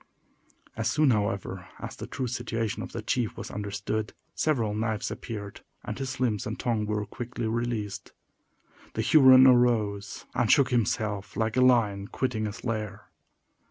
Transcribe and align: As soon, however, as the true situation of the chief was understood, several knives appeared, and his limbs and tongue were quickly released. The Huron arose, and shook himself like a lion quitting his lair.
As 0.75 0.89
soon, 0.89 1.11
however, 1.11 1.67
as 1.77 1.95
the 1.95 2.07
true 2.07 2.25
situation 2.25 2.81
of 2.81 2.91
the 2.91 3.03
chief 3.03 3.37
was 3.37 3.51
understood, 3.51 4.13
several 4.33 4.73
knives 4.73 5.11
appeared, 5.11 5.61
and 5.83 5.99
his 5.99 6.19
limbs 6.19 6.47
and 6.47 6.59
tongue 6.59 6.87
were 6.87 7.05
quickly 7.05 7.45
released. 7.45 8.11
The 8.95 9.03
Huron 9.03 9.45
arose, 9.45 10.25
and 10.33 10.51
shook 10.51 10.71
himself 10.71 11.37
like 11.37 11.55
a 11.55 11.61
lion 11.61 12.07
quitting 12.07 12.47
his 12.47 12.63
lair. 12.65 13.11